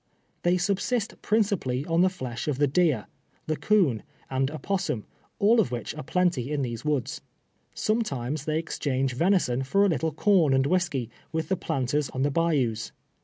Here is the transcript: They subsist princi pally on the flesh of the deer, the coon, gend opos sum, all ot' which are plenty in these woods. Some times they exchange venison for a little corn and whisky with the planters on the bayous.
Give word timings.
They 0.41 0.57
subsist 0.57 1.21
princi 1.21 1.59
pally 1.61 1.85
on 1.85 2.01
the 2.01 2.09
flesh 2.09 2.47
of 2.47 2.57
the 2.57 2.65
deer, 2.65 3.05
the 3.45 3.55
coon, 3.55 4.01
gend 4.31 4.49
opos 4.49 4.81
sum, 4.81 5.05
all 5.37 5.61
ot' 5.61 5.69
which 5.69 5.93
are 5.93 6.01
plenty 6.01 6.51
in 6.51 6.63
these 6.63 6.83
woods. 6.83 7.21
Some 7.75 8.01
times 8.01 8.45
they 8.45 8.57
exchange 8.57 9.13
venison 9.13 9.61
for 9.61 9.85
a 9.85 9.89
little 9.89 10.11
corn 10.11 10.55
and 10.55 10.65
whisky 10.65 11.11
with 11.31 11.49
the 11.49 11.55
planters 11.55 12.09
on 12.09 12.23
the 12.23 12.31
bayous. 12.31 12.91